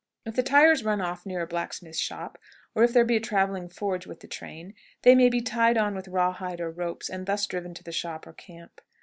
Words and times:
If 0.25 0.35
the 0.35 0.41
tires 0.41 0.83
run 0.83 0.99
off 0.99 1.27
near 1.27 1.41
a 1.41 1.45
blacksmith's 1.45 1.99
shop, 1.99 2.39
or 2.73 2.83
if 2.83 2.91
there 2.91 3.05
be 3.05 3.17
a 3.17 3.19
traveling 3.19 3.69
forge 3.69 4.07
with 4.07 4.21
the 4.21 4.27
train, 4.27 4.73
they 5.03 5.13
may 5.13 5.29
be 5.29 5.41
tied 5.41 5.77
on 5.77 5.93
with 5.93 6.07
raw 6.07 6.33
hide 6.33 6.59
or 6.59 6.71
ropes, 6.71 7.07
and 7.07 7.27
thus 7.27 7.45
driven 7.45 7.75
to 7.75 7.83
the 7.83 7.91
shop 7.91 8.25
or 8.25 8.33
camp. 8.33 8.81